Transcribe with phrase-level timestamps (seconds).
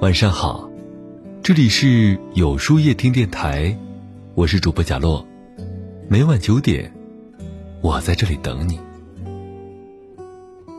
[0.00, 0.70] 晚上好，
[1.42, 3.76] 这里是有书夜听电台，
[4.36, 5.26] 我是主播贾洛，
[6.06, 6.92] 每晚九点，
[7.80, 8.78] 我在这里等你。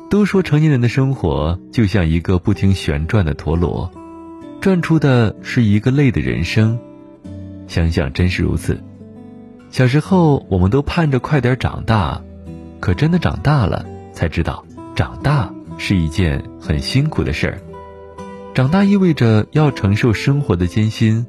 [0.09, 3.91] 都说成年人的生活就像一个不停旋转的陀螺，
[4.61, 6.79] 转出的是一个累的人生。
[7.67, 8.81] 想想真是如此。
[9.69, 12.21] 小时候我们都盼着快点长大，
[12.79, 14.65] 可真的长大了才知道，
[14.95, 17.59] 长大是一件很辛苦的事儿。
[18.55, 21.25] 长大意味着要承受生活的艰辛，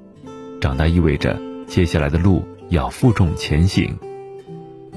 [0.60, 3.98] 长大意味着接下来的路要负重前行，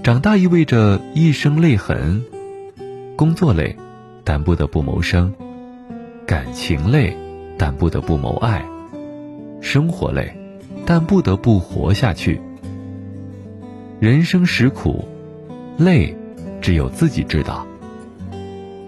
[0.03, 2.23] 长大意味着一生泪痕，
[3.15, 3.75] 工作累，
[4.23, 5.31] 但不得不谋生；
[6.25, 7.15] 感情累，
[7.57, 8.61] 但不得不谋爱；
[9.61, 10.35] 生活累，
[10.85, 12.41] 但不得不活下去。
[13.99, 15.07] 人生实苦，
[15.77, 16.17] 累，
[16.61, 17.67] 只有自己知道。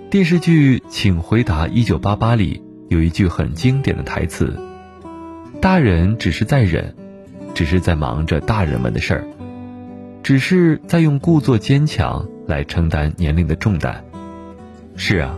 [0.09, 2.64] 电视剧《请回答一九八八》里。
[2.87, 4.57] 有一句很经典的台词
[5.61, 6.95] ：“大人只是在忍，
[7.53, 9.27] 只是在忙着大人们的事儿，
[10.21, 14.03] 只是在用故作坚强来承担年龄的重担。”
[14.95, 15.37] 是啊，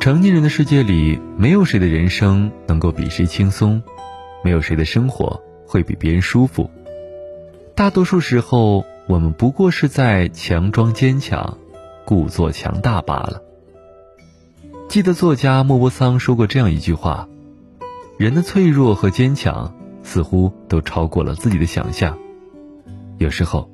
[0.00, 3.82] 成年人的世界里，没有谁的人生能够比谁轻松，
[4.42, 6.70] 没有谁的生活会比别人舒服。
[7.74, 11.58] 大多数时候，我们不过是在强装坚强，
[12.04, 13.42] 故作强大罢了。
[14.88, 17.28] 记得作家莫泊桑说过这样一句话
[18.18, 22.16] ：“人的脆弱和坚强似乎都超过了自己的想象。
[23.18, 23.68] 有时候，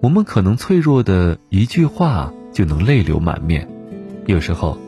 [0.00, 3.66] 我们可能脆弱的一句话就能泪流满面；
[4.26, 4.78] 有时候，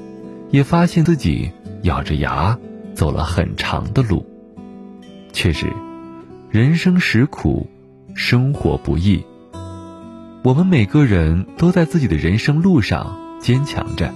[0.50, 1.50] 也发现自己
[1.82, 2.56] 咬着牙
[2.94, 4.24] 走了很长的路。
[5.32, 5.66] 确实，
[6.50, 7.66] 人生实苦，
[8.14, 9.22] 生活不易。
[10.44, 14.14] 我们每个人都在自己的人生路上坚强着。”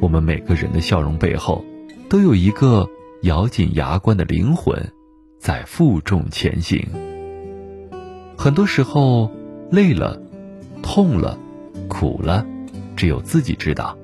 [0.00, 1.64] 我们每个人的笑容背后，
[2.08, 2.88] 都有一个
[3.22, 4.92] 咬紧牙关的灵魂，
[5.38, 6.86] 在负重前行。
[8.36, 9.30] 很多时候，
[9.70, 10.22] 累了、
[10.82, 11.36] 痛了、
[11.88, 12.46] 苦了，
[12.94, 13.98] 只有自己知道。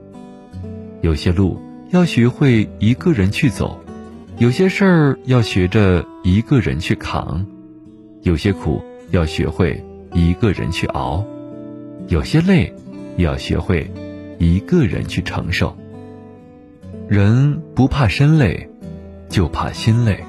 [1.00, 1.60] 有些路
[1.91, 3.78] 要学会一个人去走，
[4.38, 7.46] 有些事儿要学着一个人去扛，
[8.22, 8.82] 有些苦
[9.12, 11.24] 要学会一个人去熬，
[12.08, 12.74] 有些累
[13.16, 13.88] 也要学会
[14.40, 15.76] 一个人去承受。
[17.06, 18.70] 人不怕身累，
[19.28, 20.25] 就怕心累。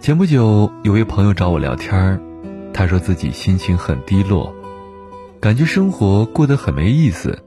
[0.00, 2.20] 前不久，有位朋友找我聊天
[2.72, 4.52] 他说自己心情很低落，
[5.38, 7.38] 感觉生活过得很没意思。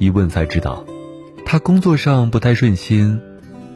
[0.00, 0.84] 一问才知道，
[1.46, 3.20] 他工作上不太顺心，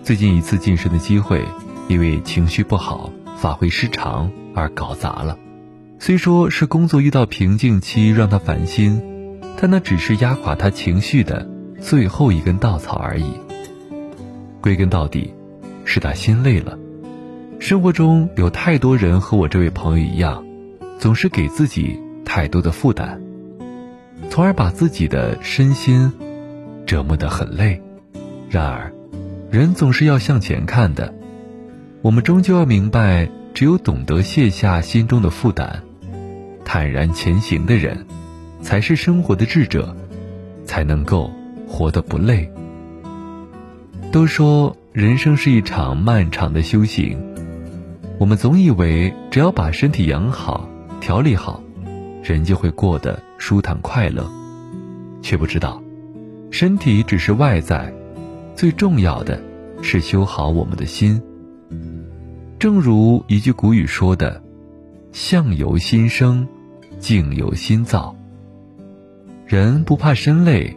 [0.03, 1.44] 最近一次晋升的机会，
[1.87, 5.38] 因为情绪不好、发挥失常而搞砸了。
[6.00, 9.00] 虽说是工作遇到瓶颈期让他烦心，
[9.56, 11.49] 但那只是压垮他情绪的
[11.81, 13.34] 最后一根稻草而已。
[14.60, 15.32] 归根到底，
[15.84, 16.78] 是他心累了。
[17.60, 20.44] 生活中有太多人和我这位朋友一样，
[20.98, 23.20] 总是给自己太多的负担，
[24.30, 26.12] 从而把自己的身心
[26.86, 27.82] 折磨得很累。
[28.48, 28.92] 然而，
[29.50, 31.12] 人总是要向前看的。
[32.00, 35.82] 我们终究要明白，只有懂得卸下心中的负担，
[36.64, 38.06] 坦然前行的人，
[38.62, 39.96] 才是生活的智者，
[40.64, 41.30] 才能够
[41.66, 42.48] 活得不累。
[44.10, 47.19] 都说人生是一场漫长的修行，
[48.19, 50.66] 我们总以为只要把身体养好、
[50.98, 51.62] 调理好，
[52.22, 54.26] 人就会过得舒坦快乐，
[55.20, 55.82] 却不知道，
[56.50, 57.92] 身体只是外在，
[58.56, 59.38] 最重要的
[59.82, 61.20] 是修好我们的心。
[62.58, 64.42] 正如一句古语说的
[65.12, 66.48] ：“相由心生，
[66.98, 68.16] 境由心造。”
[69.46, 70.75] 人不怕身累，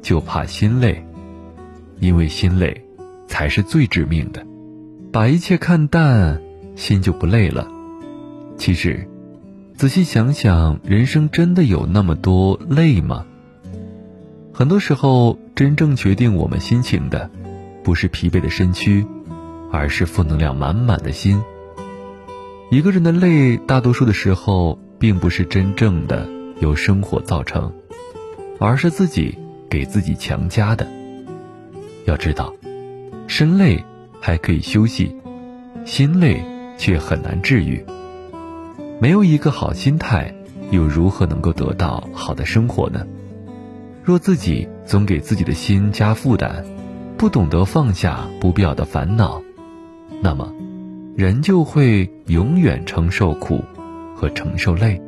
[0.00, 1.04] 就怕心累。
[2.02, 2.84] 因为心累，
[3.28, 4.44] 才是最致命的。
[5.12, 6.42] 把一切看淡，
[6.74, 7.68] 心就不累了。
[8.56, 9.08] 其实，
[9.76, 13.24] 仔细想想，人生真的有那么多累吗？
[14.52, 17.30] 很多时候，真正决定我们心情的，
[17.84, 19.06] 不是疲惫的身躯，
[19.70, 21.40] 而是负能量满满的心。
[22.72, 26.28] 一个人的累，大多数的时候，并不是真正的
[26.58, 27.72] 由生活造成，
[28.58, 29.38] 而是自己
[29.70, 30.84] 给自己强加的。
[32.04, 32.52] 要知道，
[33.26, 33.84] 身累
[34.20, 35.14] 还可以休息，
[35.84, 36.42] 心累
[36.76, 37.84] 却很难治愈。
[39.00, 40.34] 没有一个好心态，
[40.70, 43.06] 又如何能够得到好的生活呢？
[44.04, 46.64] 若自己总给自己的心加负担，
[47.16, 49.40] 不懂得放下不必要的烦恼，
[50.20, 50.52] 那么，
[51.16, 53.62] 人就会永远承受苦
[54.16, 55.00] 和承受累。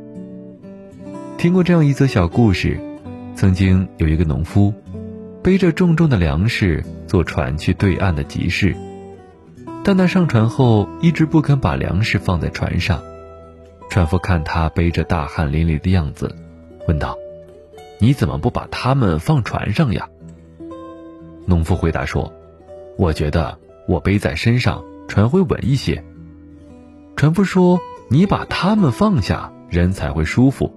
[1.36, 2.80] 听过这样一则小故事，
[3.34, 4.72] 曾经有一个农夫。
[5.44, 8.74] 背着重重的粮食坐船去对岸的集市，
[9.84, 13.02] 但他上船后一直不肯把粮食放在船上。
[13.90, 16.34] 船夫看他背着大汗淋漓的样子，
[16.88, 17.14] 问道
[18.00, 20.08] ：“你怎么不把他们放船上呀？”
[21.44, 22.32] 农夫回答说
[22.96, 26.02] ：“我觉得我背在身上，船会稳一些。”
[27.16, 30.72] 船夫说：“你把他们放下，人才会舒服，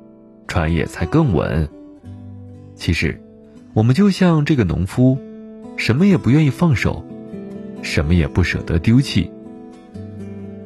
[0.45, 1.69] 船也才更稳。”
[2.75, 3.21] 其实，
[3.77, 5.19] 我们就像这个农夫，
[5.75, 7.05] 什么也不愿意放手，
[7.83, 9.29] 什么也不舍得丢弃，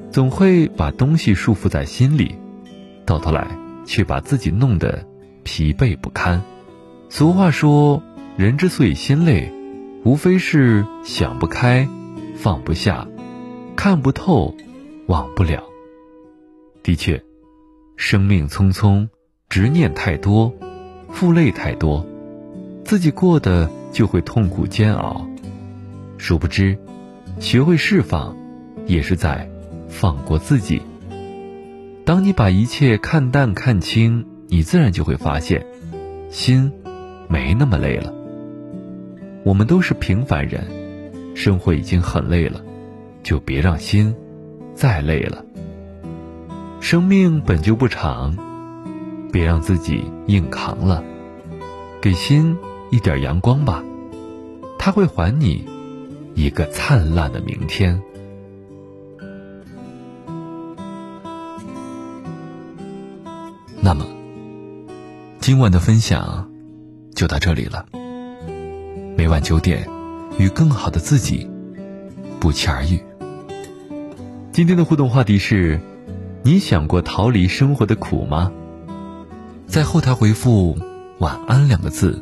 [0.09, 2.37] 总会把东西束缚在心里，
[3.05, 3.45] 到头来
[3.83, 5.05] 却把自己弄得
[5.43, 6.41] 疲惫不堪。
[7.09, 8.01] 俗话说
[8.39, 9.51] ：“人之所以心累。”
[10.05, 11.89] 无非是想不开，
[12.35, 13.05] 放不下，
[13.75, 14.55] 看不透，
[15.07, 15.61] 忘不了。
[16.81, 17.21] 的确，
[17.97, 19.09] 生命匆匆，
[19.49, 20.53] 执念太多，
[21.09, 22.07] 负累太多，
[22.91, 25.25] 自己过得就会痛苦煎熬。
[26.17, 26.77] 殊不知，
[27.39, 28.35] 学会释放，
[28.85, 29.49] 也是在
[29.87, 30.81] 放过自己。
[32.03, 35.65] 当你把一切看淡看清，你自然就会发现，
[36.29, 36.69] 心
[37.29, 38.13] 没那么累了。
[39.45, 40.67] 我们都是平凡人，
[41.33, 42.59] 生活已经很累了，
[43.23, 44.13] 就别让心
[44.75, 45.45] 再累了。
[46.81, 48.35] 生命本就不长，
[49.31, 51.01] 别让自己硬扛了，
[52.01, 52.57] 给心
[52.91, 53.81] 一点阳光吧，
[54.77, 55.65] 它会还你
[56.35, 58.01] 一个灿烂的明天。
[63.79, 64.05] 那么，
[65.39, 66.51] 今晚的分享
[67.15, 67.85] 就到这里了。
[69.15, 69.87] 每晚九点，
[70.37, 71.49] 与更好的自己
[72.41, 73.01] 不期而遇。
[74.51, 75.79] 今天的互动话题是：
[76.43, 78.51] 你想过逃离生活的苦吗？
[79.65, 80.77] 在后台回复
[81.19, 82.21] “晚安”两个字，